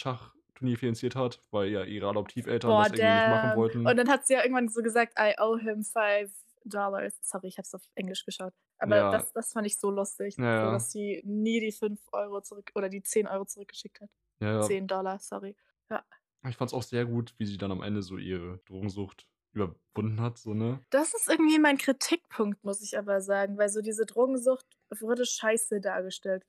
Schachturnier 0.62 0.79
finanziert 0.79 1.17
hat, 1.17 1.41
weil 1.50 1.69
ja 1.70 1.85
ihre 1.85 2.09
Adoptiveltern 2.09 2.76
Boah, 2.76 2.88
das 2.88 2.91
irgendwie 2.93 3.14
nicht 3.14 3.26
machen 3.26 3.55
damn. 3.55 3.55
wollten. 3.55 3.88
Und 3.88 3.97
dann 3.97 4.09
hat 4.09 4.26
sie 4.26 4.35
ja 4.35 4.43
irgendwann 4.43 4.69
so 4.69 4.82
gesagt: 4.82 5.14
„I 5.19 5.35
owe 5.38 5.59
him 5.61 5.82
$5.“ 5.85 7.19
Sorry, 7.23 7.49
ich 7.49 7.59
habe 7.59 7.67
es 7.67 7.75
auf 7.75 7.82
Englisch 7.97 8.25
geschaut. 8.25 8.55
Aber 8.79 9.03
Ja. 9.03 9.11
das 9.11 9.32
das 9.32 9.53
fand 9.53 9.67
ich 9.67 9.79
so 9.79 9.91
lustig, 9.91 10.38
Ja, 10.38 10.44
so 10.55 10.70
dass 10.70 10.91
sie 10.91 11.20
nie 11.25 11.61
die 11.61 11.73
5 11.73 12.00
€ 12.12 12.41
zurück 12.43 12.71
oder 12.76 12.88
die 12.88 13.02
10 13.02 13.26
€ 13.26 13.45
zurückgeschickt 13.47 14.00
hat. 14.00 14.11
Ja, 14.40 14.49
ja. 14.52 14.83
10 14.87 14.87
$, 14.87 15.28
sorry. 15.28 15.57
Ja. 15.90 16.04
Ich 16.49 16.57
fand's 16.57 16.73
auch 16.75 16.83
sehr 16.83 17.04
gut, 17.07 17.35
wie 17.38 17.47
sie 17.47 17.57
dann 17.59 17.71
am 17.73 17.83
Ende 17.83 18.02
so 18.02 18.16
ihre 18.19 18.59
Drogensucht 18.66 19.28
überwunden 19.52 20.21
hat, 20.21 20.38
so, 20.38 20.54
ne? 20.54 20.85
Das 20.92 21.14
ist 21.14 21.26
irgendwie 21.26 21.59
mein 21.59 21.78
Kritikpunkt, 21.78 22.64
muss 22.64 22.83
ich 22.83 22.99
aber 22.99 23.23
sagen, 23.23 23.57
weil 23.57 23.71
so 23.71 23.81
diese 23.81 24.04
Drogensucht 24.04 24.66
wurde 25.00 25.25
scheiße 25.25 25.80
dargestellt, 25.80 26.44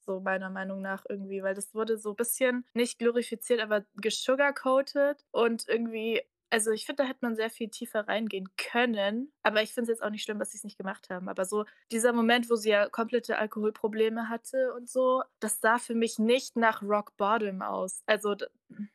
so 0.00 0.20
meiner 0.20 0.50
Meinung 0.50 0.80
nach 0.82 1.04
irgendwie, 1.08 1.42
weil 1.42 1.54
das 1.54 1.74
wurde 1.74 1.98
so 1.98 2.14
bisschen 2.14 2.64
nicht 2.74 2.98
glorifiziert, 2.98 3.60
aber 3.60 3.84
gesugarcoated 3.96 5.24
und 5.32 5.66
irgendwie 5.68 6.22
also, 6.50 6.70
ich 6.70 6.86
finde, 6.86 7.02
da 7.02 7.08
hätte 7.08 7.18
man 7.22 7.36
sehr 7.36 7.50
viel 7.50 7.68
tiefer 7.68 8.08
reingehen 8.08 8.48
können, 8.56 9.32
aber 9.42 9.62
ich 9.62 9.74
finde 9.74 9.92
es 9.92 9.98
jetzt 9.98 10.02
auch 10.02 10.10
nicht 10.10 10.22
schlimm, 10.22 10.38
dass 10.38 10.52
sie's 10.52 10.64
nicht 10.64 10.78
gemacht 10.78 11.10
haben. 11.10 11.28
Aber 11.28 11.44
so 11.44 11.64
dieser 11.92 12.12
Moment, 12.12 12.48
wo 12.48 12.56
sie 12.56 12.70
ja 12.70 12.88
komplette 12.88 13.36
Alkoholprobleme 13.38 14.28
hatte 14.30 14.72
und 14.74 14.88
so, 14.88 15.22
das 15.40 15.60
sah 15.60 15.78
für 15.78 15.94
mich 15.94 16.18
nicht 16.18 16.56
nach 16.56 16.82
Rock 16.82 17.16
Bottom 17.18 17.60
aus. 17.60 18.02
Also, 18.06 18.34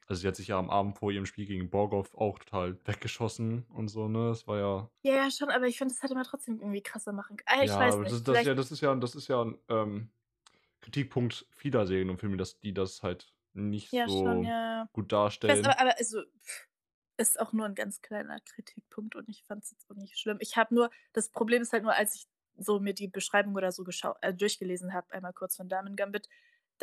Also, 0.07 0.21
sie 0.21 0.27
hat 0.27 0.35
sich 0.35 0.47
ja 0.49 0.59
am 0.59 0.69
Abend 0.69 0.97
vor 0.97 1.11
ihrem 1.11 1.25
Spiel 1.25 1.45
gegen 1.45 1.69
Borgov 1.69 2.13
auch 2.15 2.39
total 2.39 2.77
weggeschossen 2.85 3.65
und 3.69 3.87
so, 3.87 4.07
ne? 4.09 4.29
Das 4.29 4.47
war 4.47 4.57
ja 4.59 4.89
Ja, 5.05 5.15
ja, 5.15 5.31
schon, 5.31 5.49
aber 5.49 5.67
ich 5.67 5.77
finde, 5.77 5.93
das 5.93 6.01
hätte 6.01 6.13
man 6.15 6.23
trotzdem 6.23 6.59
irgendwie 6.61 6.81
krasser 6.81 7.11
machen 7.11 7.35
k 7.35 7.43
ah, 7.47 7.63
ich 7.65 7.77
Ja, 7.77 7.77
weiß 7.77 7.93
aber 7.93 8.05
das 8.05 8.23
nicht, 8.23 8.23
das 8.23 8.43
ja 8.43 8.55
das 8.55 8.71
ist 8.71 8.81
ja 8.81 8.95
das 8.95 9.15
ist 9.15 9.27
ja 9.27 9.41
'n, 9.41 9.57
ähm, 9.69 10.11
Kritikpunkt 10.81 11.47
vieler 11.51 11.87
Serien 11.87 12.09
und 12.09 12.19
Filme, 12.19 12.37
dass 12.37 12.59
die 12.59 12.73
das 12.73 13.03
halt 13.03 13.33
nicht 13.53 13.95
Ja, 13.95 14.09
schon, 14.09 14.41
so 14.41 14.43
ja. 14.43 14.89
gut 14.93 15.11
Ich 15.39 15.47
weiß 15.49 15.63
darstellen. 15.63 15.65
aber 15.65 15.79
aber 15.79 15.97
also, 15.97 16.23
ist 17.17 17.39
auch 17.39 17.53
nur 17.53 17.65
'n 17.67 17.75
ganz 17.75 18.01
kleiner 18.01 18.39
Kritikpunkt 18.41 19.15
und 19.15 19.29
ich 19.29 19.43
fand's 19.45 19.71
jetzt 19.71 19.89
auch 19.91 19.95
nicht 19.95 20.19
schlimm. 20.19 20.37
Ich 20.41 20.57
habe 20.57 20.73
nur 20.75 20.89
das 21.13 21.29
Problem 21.29 21.61
ist 21.61 21.73
halt 21.73 21.83
nur, 21.83 21.93
als 21.95 22.15
ich 22.15 22.27
so 22.57 22.79
mir 22.79 22.93
die 22.93 23.07
Beschreibung 23.07 23.55
oder 23.55 23.71
so 23.71 23.85
äh, 24.21 24.33
durchgelesen 24.33 24.93
habe, 24.93 25.11
einmal 25.13 25.33
kurz 25.33 25.55
von 25.57 25.69
Damen 25.69 25.95
Gambit, 25.95 26.29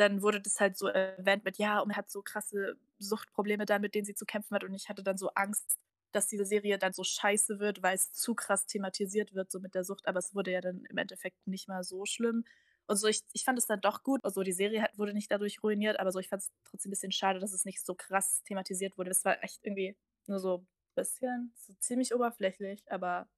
dann 0.01 0.21
wurde 0.23 0.41
das 0.41 0.59
halt 0.59 0.77
so 0.77 0.87
erwähnt 0.87 1.45
mit: 1.45 1.57
„Ja, 1.57 1.79
und 1.81 1.89
man 1.89 1.97
hat 1.97 2.11
so 2.11 2.21
krasse 2.23 2.77
Suchtprobleme 2.99 3.65
dann, 3.65 3.81
mit 3.81 3.95
denen 3.95 4.05
sie 4.05 4.15
zu 4.15 4.25
kämpfen 4.25 4.55
hat.“ 4.55 4.63
Und 4.65 4.73
ich 4.75 4.89
hatte 4.89 5.03
dann 5.03 5.17
so 5.17 5.29
Angst, 5.35 5.79
dass 6.11 6.27
diese 6.27 6.45
Serie 6.45 6.77
dann 6.79 6.93
so 6.93 7.03
scheiße 7.05 7.59
wird, 7.59 7.83
weil's 7.83 8.11
zu 8.13 8.35
krass 8.35 8.65
thematisiert 8.67 9.33
wird, 9.33 9.51
so 9.51 9.59
mit 9.61 9.75
der 9.75 9.83
Sucht, 9.85 10.07
aber 10.07 10.19
es 10.19 10.35
wurde 10.35 10.51
ja 10.51 10.61
dann 10.61 10.85
im 10.89 10.97
Endeffekt 10.97 11.47
nicht 11.47 11.67
mal 11.69 11.83
so 11.83 12.05
schlimm. 12.05 12.43
Und 12.87 12.97
so, 12.97 13.07
ich 13.07 13.21
ich 13.33 13.43
fand 13.45 13.57
es 13.59 13.67
dann 13.67 13.79
doch 13.81 14.03
gut. 14.03 14.21
Also, 14.25 14.43
die 14.43 14.51
Serie 14.53 14.81
hat 14.81 14.97
wurde 14.97 15.13
nicht 15.13 15.31
dadurch 15.31 15.63
ruiniert, 15.63 15.99
aber 15.99 16.11
so, 16.11 16.19
ich 16.19 16.27
fand's 16.29 16.51
trotzdem 16.65 16.89
bisschen 16.91 17.11
schade, 17.13 17.39
dass 17.39 17.53
es 17.53 17.65
nicht 17.65 17.85
so 17.85 17.95
krass 17.95 18.43
thematisiert 18.43 18.97
wurde. 18.97 19.09
Das 19.11 19.23
war 19.25 19.43
echt 19.43 19.59
irgendwie 19.63 19.95
nur 20.27 20.39
so 20.39 20.65
bisschen 20.95 21.53
so 21.55 21.73
ziemlich 21.79 22.13
oberflächlich, 22.13 22.83
aber 22.91 23.29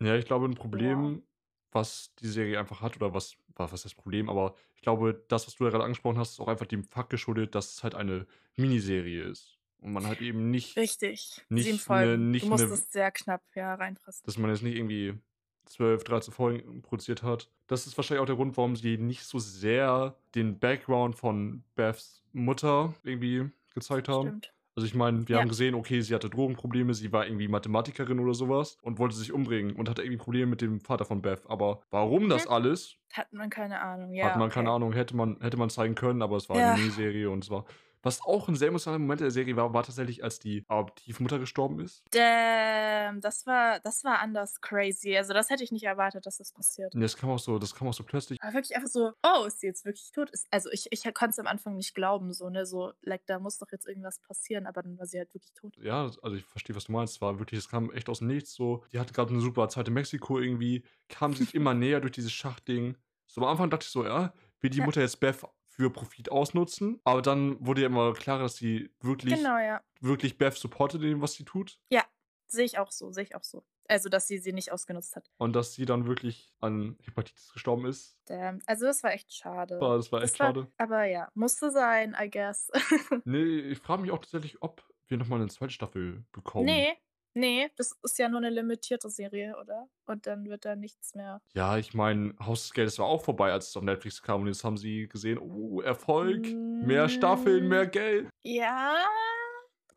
Ja, 0.00 0.14
ich 0.16 0.26
glaube, 0.26 0.46
'n 0.46 0.54
ja. 0.72 1.12
Problem 1.14 1.26
was 1.72 2.14
die 2.16 2.28
Serie 2.28 2.58
einfach 2.58 2.80
hat 2.80 2.96
oder 2.96 3.14
was 3.14 3.36
was 3.54 3.72
ist 3.72 3.84
das 3.86 3.94
Problem, 3.94 4.28
aber 4.30 4.54
ich 4.76 4.82
glaube, 4.82 5.24
das, 5.28 5.46
was 5.48 5.56
du 5.56 5.64
ja 5.64 5.70
gerade 5.70 5.84
angesprochen 5.84 6.18
hast, 6.18 6.32
ist 6.32 6.40
auch 6.40 6.48
einfach 6.48 6.66
dem 6.66 6.84
Fakt 6.84 7.10
geschuldet, 7.10 7.54
dass 7.56 7.72
es 7.74 7.82
halt 7.84 7.94
eine 7.96 8.26
Miniserie 8.56 9.22
ist 9.24 9.58
und 9.80 9.92
man 9.92 10.06
halt 10.06 10.20
eben 10.20 10.50
nicht 10.50 10.78
Richtig, 10.78 11.46
7 11.56 11.78
nicht 11.78 11.90
'ne 11.90 12.16
Folgen. 12.18 12.24
Du 12.38 12.46
nicht 12.46 12.52
'ne 12.52 12.72
musstest 12.72 12.92
sehr 12.92 13.10
knapp, 13.10 13.44
ja, 13.54 13.74
reinpressen. 13.74 14.24
dass 14.24 14.38
man 14.38 14.50
jetzt 14.50 14.62
nicht 14.62 14.76
irgendwie 14.76 15.18
12, 15.66 16.04
13 16.04 16.32
Folgen 16.34 16.82
produziert 16.82 17.22
hat. 17.22 17.50
Das 17.66 17.86
ist 17.86 17.96
wahrscheinlich 17.96 18.22
auch 18.22 18.26
der 18.26 18.36
Grund, 18.36 18.56
warum 18.56 18.76
sie 18.76 18.98
nicht 18.98 19.24
so 19.24 19.38
sehr 19.38 20.16
den 20.34 20.58
Background 20.58 21.16
von 21.16 21.64
Beths 21.74 22.22
Mutter 22.32 22.94
irgendwie 23.02 23.50
gezeigt 23.74 24.08
haben. 24.08 24.34
Stimmt. 24.34 24.52
Also, 24.78 24.86
ich 24.86 24.94
meine, 24.94 25.28
wir 25.28 25.34
Ja. 25.34 25.40
haben 25.40 25.48
gesehen, 25.48 25.74
okay, 25.74 26.00
sie 26.02 26.14
hatte 26.14 26.30
Drogenprobleme, 26.30 26.94
sie 26.94 27.10
war 27.12 27.26
irgendwie 27.26 27.48
Mathematikerin 27.48 28.20
oder 28.20 28.32
so 28.32 28.48
was 28.48 28.76
und 28.80 29.00
wollte 29.00 29.16
sich 29.16 29.32
umbringen 29.32 29.74
und 29.74 29.88
hatte 29.88 30.02
irgendwie 30.02 30.18
Probleme 30.18 30.46
mit 30.50 30.60
dem 30.60 30.80
Vater 30.80 31.04
von 31.04 31.20
Beth. 31.20 31.42
Aber 31.50 31.80
warum 31.90 32.28
das 32.28 32.46
Mhm. 32.46 32.52
alles, 32.52 32.96
Hat 33.12 33.32
man 33.32 33.50
keine 33.50 33.80
Ahnung, 33.80 34.12
hat 34.20 34.34
ja, 34.34 34.36
man 34.36 34.50
keine 34.50 34.70
okay. 34.70 34.70
Ahnung, 34.70 34.92
hätte 34.92 35.16
man 35.16 35.40
hätte 35.40 35.56
man 35.56 35.70
zeigen 35.70 35.94
können, 35.94 36.22
aber 36.22 36.36
es 36.36 36.48
war 36.48 36.56
Ja. 36.56 36.62
eine 36.62 36.72
Miniserie 36.72 37.30
und 37.30 37.44
es 37.44 37.50
war 37.50 37.64
was 38.08 38.22
auch 38.22 38.48
'n 38.48 38.56
sehr 38.56 38.68
emotionaler 38.68 38.98
Moment 39.00 39.20
der 39.20 39.30
Serie 39.30 39.56
war, 39.56 39.72
war 39.74 39.82
tatsächlich, 39.84 40.24
als 40.24 40.38
die 40.40 40.64
Adoptivmutter 40.68 41.38
gestorben 41.38 41.80
ist. 41.80 42.04
Damn, 42.12 43.20
das 43.20 43.46
war 43.46 43.80
das 43.80 44.02
war 44.04 44.18
anders 44.20 44.60
crazy. 44.62 45.16
Also, 45.16 45.34
das 45.34 45.50
hätte 45.50 45.62
ich 45.64 45.72
nicht 45.72 45.84
erwartet, 45.84 46.24
dass 46.26 46.38
das 46.38 46.52
passiert. 46.52 46.94
Und 46.94 47.00
das 47.00 47.16
kam 47.16 47.30
auch 47.30 47.38
so 47.38 47.58
das 47.58 47.74
kam 47.74 47.88
auch 47.88 47.94
so 47.94 48.04
plötzlich. 48.04 48.38
Aber 48.40 48.52
wirklich 48.54 48.76
einfach 48.76 48.88
so: 48.88 49.12
„Oh, 49.22 49.44
ist 49.46 49.60
sie 49.60 49.66
jetzt 49.66 49.84
wirklich 49.84 50.10
tot?“ 50.12 50.30
Ist 50.30 50.46
also, 50.50 50.70
ich 50.70 50.86
ich 50.90 51.02
konnte 51.14 51.30
es 51.30 51.38
am 51.38 51.46
Anfang 51.46 51.76
nicht 51.76 51.94
glauben, 51.94 52.32
so, 52.32 52.48
ne, 52.50 52.66
so, 52.66 52.92
like, 53.02 53.26
da 53.26 53.38
muss 53.40 53.58
doch 53.58 53.68
jetzt 53.72 53.86
irgendwas 53.86 54.20
passieren, 54.20 54.66
aber 54.66 54.82
dann 54.82 54.98
war 54.98 55.06
sie 55.06 55.18
halt 55.18 55.34
wirklich 55.34 55.52
tot. 55.54 55.78
Ja, 55.80 56.04
also, 56.22 56.34
ich 56.36 56.44
verstehe, 56.44 56.74
was 56.74 56.84
du 56.84 56.92
meinst. 56.92 57.14
Es 57.16 57.20
war 57.20 57.38
wirklich 57.38 57.58
es 57.58 57.68
kam 57.68 57.90
echt 57.92 58.08
aus 58.08 58.18
dem 58.18 58.26
Nichts 58.28 58.54
so. 58.54 58.84
Die 58.92 58.98
hatte 58.98 59.12
grad 59.12 59.30
'ne 59.30 59.40
super 59.40 59.68
Zeit 59.68 59.86
in 59.88 59.94
Mexiko 59.94 60.38
irgendwie, 60.40 60.84
kam 61.08 61.34
sich 61.34 61.54
immer 61.54 61.72
näher 61.74 62.00
durch 62.00 62.12
dieses 62.12 62.32
Schachding. 62.32 62.96
So 63.26 63.40
am 63.42 63.46
Anfang 63.48 63.70
dachte 63.70 63.84
ich 63.84 63.90
so: 63.90 64.04
„Ja, 64.04 64.32
will 64.60 64.70
die 64.70 64.80
Ja. 64.80 64.88
Mutter 64.88 65.00
jetzt 65.00 65.20
Beth 65.20 65.44
für 65.78 65.90
Profit 65.90 66.30
ausnutzen?“ 66.32 67.00
Aber 67.04 67.22
dann 67.22 67.64
wurde 67.66 67.82
ja 67.82 67.86
immer 67.88 68.12
klarer, 68.14 68.40
dass 68.44 68.56
sie 68.56 68.90
wirklich 69.00 69.36
Genau, 69.36 69.58
ja. 69.58 69.82
wirklich 70.00 70.38
Beth 70.38 70.54
supportet 70.54 71.02
in 71.02 71.08
dem, 71.10 71.22
was 71.22 71.34
sie 71.34 71.44
tut 71.44 71.78
Ja, 71.92 72.04
sehe 72.48 72.64
ich 72.64 72.78
auch 72.78 72.90
so, 72.92 73.12
sehe 73.12 73.24
ich 73.24 73.34
auch 73.34 73.44
so. 73.44 73.64
Also, 73.88 74.08
dass 74.10 74.26
sie 74.28 74.38
sie 74.38 74.52
nicht 74.52 74.70
ausgenutzt 74.72 75.16
hat. 75.16 75.30
und 75.40 75.54
dass 75.54 75.74
sie 75.74 75.86
dann 75.86 76.06
wirklich 76.06 76.52
an 76.60 76.96
Hepatitis 77.02 77.52
gestorben 77.52 77.86
ist. 77.86 78.16
Damn. 78.26 78.60
Also, 78.66 78.84
das 78.86 79.02
war 79.02 79.12
echt 79.12 79.32
schade. 79.32 79.88
War 79.88 79.96
das 79.96 80.12
war 80.12 80.22
echt 80.22 80.34
Das 80.34 80.38
war 80.40 80.54
schade. 80.54 80.72
aber 80.76 81.04
ja, 81.04 81.30
musste 81.34 81.70
sein, 81.70 82.14
I 82.20 82.30
guess. 82.30 82.70
Ne, 83.24 83.44
ich 83.44 83.78
frage 83.78 84.02
mich 84.02 84.10
auch 84.10 84.18
tatsächlich, 84.18 84.60
ob 84.62 84.82
wir 85.06 85.18
noch 85.18 85.28
mal 85.28 85.38
'ne 85.38 85.48
zweite 85.48 85.72
Staffel 85.72 86.24
bekommen. 86.32 86.66
Ne, 86.66 86.96
ne, 87.38 87.70
das 87.76 87.92
ist 88.02 88.18
ja 88.18 88.28
nur 88.28 88.40
'ne 88.40 88.50
limitierte 88.50 89.10
Serie, 89.10 89.56
oder? 89.60 89.88
Und 90.06 90.26
dann 90.26 90.44
wird 90.48 90.64
da 90.64 90.76
nichts 90.76 91.14
mehr 91.14 91.42
Ja, 91.54 91.78
ich 91.78 91.94
meine, 91.94 92.34
Haus 92.40 92.62
des 92.64 92.72
Geldes 92.74 92.98
war 92.98 93.06
auch 93.06 93.24
vorbei, 93.24 93.52
als 93.52 93.68
es 93.70 93.76
auf 93.76 93.82
Netflix 93.82 94.22
kam 94.22 94.42
und 94.42 94.48
jetzt 94.48 94.64
haben 94.64 94.76
sie 94.76 95.08
gesehen: 95.08 95.38
„Oh, 95.38 95.80
Erfolg, 95.80 96.56
mehr 96.78 97.08
Staffeln, 97.08 97.68
mehr 97.68 97.86
Hm, 97.86 97.86
Geld.“ 97.86 98.28
ja, 98.42 98.96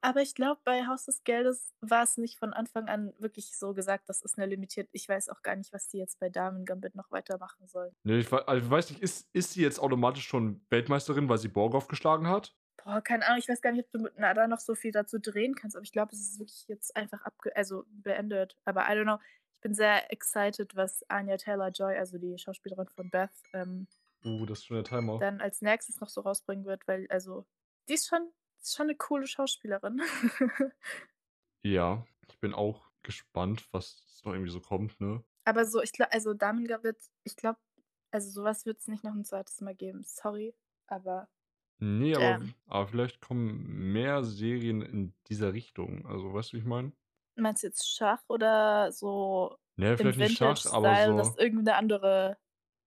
aber 0.01 0.21
ich 0.21 0.35
glaube, 0.35 0.61
bei 0.65 0.87
Haus 0.87 1.05
des 1.05 1.23
Geldes 1.23 1.73
war 1.81 2.03
es 2.03 2.17
nicht 2.17 2.39
von 2.39 2.53
Anfang 2.53 2.87
an 2.89 3.13
wirklich 3.19 3.57
so 3.57 3.73
gesagt, 3.73 4.09
das 4.09 4.21
ist 4.21 4.37
'ne 4.37 4.45
limitiert 4.47 4.89
ich 4.93 5.09
weiß 5.09 5.29
auch 5.29 5.41
gar 5.43 5.55
nicht, 5.55 5.73
was 5.73 5.87
die 5.89 5.97
jetzt 5.99 6.19
bei 6.19 6.29
Damen 6.29 6.65
Gambit 6.65 6.95
noch 6.95 7.11
weitermachen 7.11 7.67
sollen. 7.67 7.95
Ne, 8.05 8.17
ich 8.19 8.31
wei 8.31 8.39
also, 8.47 8.65
ich 8.65 8.71
weiß 8.71 8.89
nicht, 8.89 9.01
ist 9.01 9.29
ist 9.33 9.53
sie 9.53 9.61
jetzt 9.61 9.79
automatisch 9.79 10.25
schon 10.27 10.65
Weltmeisterin, 10.69 11.29
weil 11.29 11.37
sie 11.37 11.49
Borgoff 11.49 11.87
geschlagen 11.87 12.27
hat? 12.27 12.55
Boah, 12.85 13.01
keine 13.01 13.25
Ahnung, 13.27 13.37
ich 13.39 13.47
weiß 13.47 13.61
gar 13.61 13.71
nicht, 13.71 13.85
ob 13.85 13.91
du 13.91 13.99
mit 13.99 14.13
na 14.17 14.33
da 14.33 14.47
noch 14.47 14.59
so 14.59 14.73
viel 14.75 14.91
dazu 14.91 15.19
drehen 15.19 15.53
kannst, 15.55 15.75
aber 15.75 15.83
ich 15.83 15.91
glaube, 15.91 16.13
es 16.13 16.21
ist 16.21 16.39
wirklich 16.39 16.67
jetzt 16.67 16.95
einfach 16.95 17.21
abge 17.23 17.55
also, 17.55 17.85
beendet. 17.89 18.57
Aber 18.65 18.81
I 18.89 18.93
don't 18.97 19.03
know. 19.03 19.19
Ich 19.53 19.61
bin 19.61 19.73
sehr 19.75 20.11
excited, 20.11 20.75
was 20.75 21.03
Anya 21.09 21.37
Taylor-Joy, 21.37 21.95
also 21.97 22.17
die 22.17 22.37
Schauspielerin 22.39 22.87
von 22.87 23.09
Beth, 23.11 23.29
ähm 23.53 23.87
Uh, 24.23 24.45
das 24.45 24.59
ist 24.59 24.65
schon 24.65 24.75
der 24.75 24.83
Timer. 24.83 25.21
dann 25.21 25.41
als 25.41 25.61
Nächstes 25.61 25.99
noch 25.99 26.09
so 26.09 26.21
rausbringen 26.21 26.65
wird, 26.65 26.87
weil 26.87 27.07
also, 27.09 27.45
die 27.89 27.93
ist 27.93 28.07
schon 28.07 28.31
ist 28.61 28.75
schon 28.75 28.87
'ne 28.87 28.95
coole 28.95 29.27
Schauspielerin. 29.27 30.01
Ja, 31.65 32.05
ich 32.27 32.39
bin 32.39 32.53
auch 32.55 32.89
gespannt, 33.03 33.67
was 33.71 34.21
noch 34.25 34.33
irgendwie 34.33 34.51
so 34.51 34.59
kommt, 34.61 34.99
ne? 34.99 35.23
Aber 35.47 35.65
so, 35.65 35.81
ich 35.81 35.91
gla 35.91 36.05
also, 36.11 36.33
Damen 36.33 36.65
Gambit, 36.67 36.97
ich 37.23 37.35
glaube 37.35 37.59
also, 38.11 38.29
so 38.29 38.43
was 38.43 38.65
wird's 38.65 38.87
nicht 38.87 39.03
noch 39.03 39.13
'n 39.15 39.23
zweites 39.25 39.61
Mal 39.61 39.75
geben. 39.75 40.03
Sorry, 40.03 40.53
aber 40.87 41.29
Ne, 41.83 42.15
aber 42.15 42.37
damn. 42.37 42.53
aber 42.67 42.85
vielleicht 42.87 43.21
kommen 43.21 43.91
mehr 43.91 44.23
Serien 44.23 44.83
in 44.83 45.15
dieser 45.27 45.51
Richtung. 45.53 46.05
Also, 46.05 46.31
weißt 46.31 46.53
du, 46.53 46.57
wie 46.57 46.59
ich 46.61 46.65
meine? 46.67 46.91
Meinst 47.37 47.63
du 47.63 47.67
jetzt 47.67 47.89
Schach 47.89 48.23
oder 48.27 48.91
so 48.91 49.57
Ne, 49.77 49.97
im 49.97 50.11
vielleicht 50.19 50.19
nicht 50.19 50.37
Schach, 50.37 50.65
aber 50.65 50.95
dass 51.15 51.35
so 51.35 51.37
irgend 51.37 51.63
'ne 51.63 51.75
andere 51.75 52.37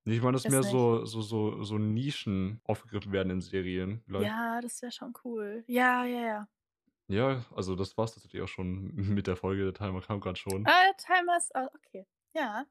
Ne, 0.07 0.15
ich 0.15 0.23
meine, 0.23 0.33
dass 0.37 0.49
mehr 0.49 0.63
nicht. 0.63 0.63
so 0.63 1.05
so 1.07 1.23
so 1.23 1.63
so 1.63 1.79
Nischen 1.79 2.61
aufgegriffen 2.65 3.13
werden 3.13 3.31
in 3.31 3.41
Serien 3.41 4.03
vielleicht. 4.05 4.35
Ja, 4.37 4.61
das 4.61 4.81
wäre 4.83 4.93
schon 4.93 5.13
cool. 5.25 5.65
Ja, 5.67 6.05
ja, 6.05 6.21
ja. 6.21 6.49
Ja, 7.11 7.45
also, 7.55 7.77
das 7.77 7.97
war's 7.99 8.15
tatsächlich 8.15 8.41
auch 8.43 8.49
schon 8.49 8.95
mit 8.95 9.27
der 9.27 9.37
Folge. 9.37 9.65
Der 9.65 9.75
Timer 9.75 10.01
kam 10.01 10.21
grad 10.21 10.39
schon. 10.39 10.67
Ah, 10.67 10.83
der 10.85 10.97
Timer 10.97 11.37
ist 11.37 11.55
ah, 11.55 11.69
okay. 11.75 12.07
Ja. 12.35 12.67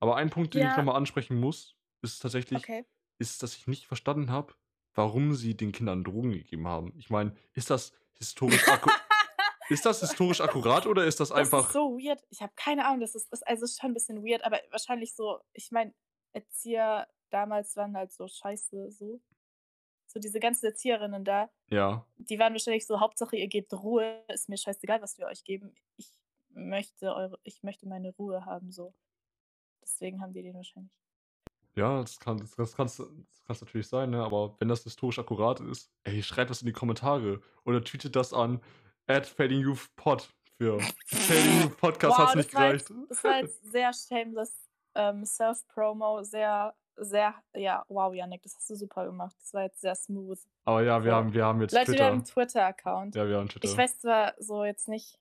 Aber 0.00 0.16
ein 0.16 0.30
Punkt, 0.30 0.54
den 0.54 0.66
ich 0.66 0.76
Ja. 0.76 0.84
mal 0.84 0.94
ansprechen 0.94 1.38
muss, 1.40 1.76
ist 2.02 2.20
tatsächlich 2.20 2.70
Okay. 2.70 2.84
ist, 3.20 3.42
dass 3.42 3.56
ich 3.56 3.66
nicht 3.66 3.86
verstanden 3.86 4.30
habe, 4.30 4.54
warum 4.94 5.34
sie 5.34 5.56
den 5.56 5.72
Kindern 5.72 6.04
Drogen 6.04 6.32
gegeben 6.32 6.66
haben. 6.68 6.94
Ich 6.98 7.10
meine, 7.10 7.34
ist 7.54 7.70
das 7.70 7.92
historisch 8.14 8.68
akku 8.68 8.90
ist 9.68 9.86
das 9.86 10.00
historisch 10.00 10.40
akkurat 10.42 10.86
oder 10.86 11.06
ist 11.06 11.20
das 11.20 11.32
Das 11.36 11.52
ist 11.52 11.62
einfach 11.62 11.72
so 11.72 11.96
weird. 11.98 12.22
Ich 12.30 12.40
habe 12.42 12.52
keine 12.56 12.86
Ahnung, 12.86 13.00
das 13.00 13.14
ist 13.14 13.32
ist 13.32 13.46
also, 13.46 13.66
schon 13.66 13.90
'n 13.90 13.94
bisschen 13.94 14.24
weird, 14.24 14.44
aber 14.44 14.60
wahrscheinlich 14.70 15.14
so 15.14 15.40
ich 15.52 15.70
meine, 15.70 15.94
Erzieher 16.32 17.08
damals 17.30 17.76
waren 17.76 17.96
halt 17.96 18.12
so 18.12 18.26
scheiße 18.28 18.90
so. 18.90 19.20
So 20.06 20.20
diese 20.20 20.40
ganzen 20.40 20.66
Erzieherinnen 20.66 21.24
da, 21.24 21.50
Ja. 21.70 22.08
die 22.18 22.38
waren 22.40 22.54
wahrscheinlich 22.54 22.86
so: 22.86 23.00
„Hauptsache, 23.00 23.36
ihr 23.36 23.48
gebt 23.48 23.72
Ruhe, 23.74 24.24
ist 24.28 24.48
mir 24.50 24.58
scheißegal, 24.58 25.02
was 25.02 25.18
wir 25.18 25.26
euch 25.28 25.44
geben. 25.44 25.74
Ich 25.96 26.12
möchte 26.50 27.14
eure 27.14 27.38
ich 27.44 27.62
möchte 27.64 27.88
meine 27.88 28.10
Ruhe 28.16 28.44
haben“, 28.46 28.72
so. 28.72 28.94
Deswegen 29.82 30.20
haben 30.22 30.34
die 30.34 30.42
den 30.42 30.56
wahrscheinlich. 30.56 30.90
Ja, 31.78 32.00
das 32.00 32.18
kann 32.18 32.38
das 32.38 32.54
das 32.56 32.74
kann's 32.76 32.96
das 32.96 33.06
kann's 33.46 33.60
natürlich 33.60 33.88
sein, 33.88 34.10
ne? 34.10 34.22
Aber 34.22 34.56
wenn 34.58 34.68
das 34.68 34.82
historisch 34.84 35.18
akkurat 35.18 35.60
ist, 35.60 35.90
ey, 36.04 36.22
schreibt 36.22 36.50
das 36.50 36.60
in 36.62 36.66
die 36.66 36.72
Kommentare 36.72 37.40
oder 37.64 37.82
tweetet 37.82 38.16
das 38.16 38.32
an 38.32 38.60
@fadingyouthpod 39.06 40.28
für 40.58 40.78
Fading 41.06 41.62
Youth 41.62 41.76
Podcast 41.78 42.18
hat's 42.18 42.34
Wow, 42.34 42.34
nicht 42.34 42.48
das 42.52 42.54
war 42.54 42.66
gereicht. 42.68 42.90
jetzt 42.90 42.92
das 43.10 43.24
war 43.24 43.38
jetzt 43.40 43.70
sehr 43.72 43.92
shameless, 43.92 44.68
ähm, 44.94 45.24
Self-Promo, 45.24 46.22
sehr 46.24 46.74
sehr 47.00 47.32
ja, 47.54 47.84
wow, 47.88 48.12
Yannick, 48.12 48.42
das 48.42 48.56
hast 48.56 48.68
du 48.70 48.74
super 48.74 49.06
gemacht. 49.06 49.36
Das 49.40 49.54
war 49.54 49.62
jetzt 49.62 49.80
sehr 49.80 49.94
smooth. 49.94 50.38
Aber 50.64 50.82
ja, 50.82 51.04
wir 51.04 51.12
So. 51.12 51.16
haben 51.16 51.32
wir 51.32 51.44
haben 51.44 51.60
jetzt 51.60 51.72
Leute, 51.72 51.92
wir 51.92 52.04
haben 52.04 52.18
'n 52.18 52.24
Twitter. 52.24 52.48
Twitter-Account. 52.48 53.14
Ja, 53.14 53.28
wir 53.28 53.36
haben 53.38 53.48
Twitter. 53.48 53.68
Ich 53.68 53.76
weiß 53.76 54.00
zwar 54.00 54.34
so 54.38 54.64
jetzt 54.64 54.88
nicht 54.88 55.16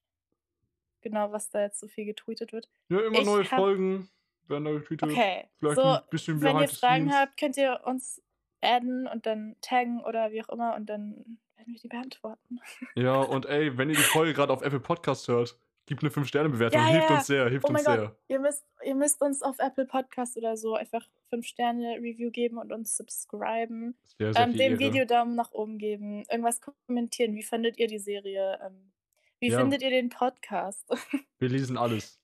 genau, 1.02 1.32
was 1.32 1.50
da 1.52 1.62
jetzt 1.62 1.80
so 1.80 1.88
viel 1.88 2.06
getweetet 2.06 2.52
wird. 2.52 2.68
Ja, 2.90 3.00
immer 3.02 3.22
neue 3.22 3.44
Ich 3.44 3.52
habe 3.52 3.62
Folgen 3.62 4.10
getweetet. 4.48 5.04
Okay, 5.04 5.48
Vielleicht 5.60 5.76
so, 5.76 5.82
'n 5.84 6.00
bisschen 6.10 6.42
wenn 6.42 6.60
ihr 6.60 6.68
Fragen 6.70 7.14
habt, 7.14 7.38
könnt 7.38 7.58
ihr 7.58 7.82
uns 7.86 8.22
adden 8.62 9.08
und 9.08 9.26
dann 9.26 9.56
taggen 9.62 10.02
oder 10.04 10.32
wie 10.32 10.44
auch 10.44 10.50
immer 10.50 10.76
und 10.76 10.88
dann 10.88 11.40
werden 11.56 11.74
wir 11.74 11.80
die 11.80 11.88
beantworten. 11.88 12.60
Ja, 12.96 13.22
und 13.22 13.46
ey, 13.46 13.78
wenn 13.78 13.90
ihr 13.90 13.96
die 13.96 14.02
Folge 14.02 14.34
grad 14.34 14.50
auf 14.50 14.62
Apple 14.62 14.80
Podcast 14.80 15.28
hört, 15.28 15.58
gebt 15.86 16.02
'ne 16.04 16.10
5-Sterne-Bewertung. 16.10 16.82
Ja, 16.82 16.88
Hilft 16.88 17.10
ja. 17.10 17.16
uns 17.16 17.28
sehr, 17.28 17.50
hilft 17.50 17.66
Oh 17.66 17.72
mein 17.72 17.78
uns 17.80 17.86
Gott, 17.86 18.00
sehr. 18.00 18.16
ihr 18.28 18.40
müsst 18.40 18.66
ihr 18.84 18.96
müsst 18.96 19.22
uns 19.22 19.42
auf 19.44 19.60
Apple 19.60 19.86
Podcast 19.86 20.38
oder 20.38 20.58
so 20.58 20.76
einfach 20.76 21.08
5 21.30 21.46
Sterne 21.46 21.98
Review 21.98 22.32
geben 22.32 22.58
und 22.58 22.72
uns 22.72 22.96
subscriben, 22.98 23.98
wäre 24.18 24.34
sehr 24.34 24.44
ähm, 24.46 24.54
dem 24.54 24.62
Ehre. 24.74 24.80
Video 24.80 25.06
Daumen 25.06 25.36
nach 25.36 25.52
oben 25.52 25.78
geben, 25.78 26.24
irgendwas 26.30 26.62
kommentieren. 26.62 27.36
Wie 27.36 27.44
fandet 27.44 27.78
ihr 27.78 27.88
die 27.88 28.00
Serie? 28.00 28.60
Ähm, 28.66 28.92
wie 29.40 29.50
Ja. 29.50 29.60
findet 29.60 29.82
ihr 29.84 29.92
den 29.92 30.10
Podcast? 30.10 30.84
Wir 31.40 31.50
lesen 31.50 31.78
alles. 31.78 32.20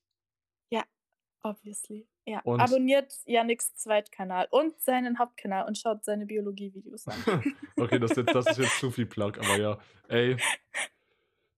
Ja, 0.72 0.84
obviously. 1.44 2.08
Ja, 2.26 2.40
Und 2.46 2.62
abonniert 2.62 3.14
Yannicks 3.26 3.76
Zweitkanal 3.76 4.48
und 4.50 4.80
seinen 4.80 5.20
Hauptkanal 5.20 5.68
und 5.68 5.78
schaut 5.78 6.06
seine 6.06 6.26
Biologie-Videos 6.26 7.08
an. 7.08 7.16
Okay, 7.76 8.00
das 8.00 8.12
ist 8.12 8.18
jetzt 8.18 8.36
das 8.36 8.48
ist 8.48 8.58
jetzt 8.60 8.80
zu 8.80 8.92
viel 8.92 9.06
Plug, 9.06 9.34
aber 9.40 9.58
ja. 9.58 9.78
Ey, 10.08 10.38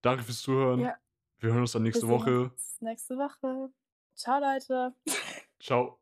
danke 0.02 0.24
fürs 0.24 0.42
Zuhören. 0.42 0.80
Ja. 0.80 0.98
Wir 1.40 1.52
hören 1.52 1.62
uns 1.62 1.74
dann 1.74 1.84
nächste 1.84 2.08
Woche. 2.08 2.52
nächste 2.80 3.16
Woche. 3.18 3.70
Ciao, 4.16 4.40
Leute. 4.40 4.96
Ciao. 5.60 6.00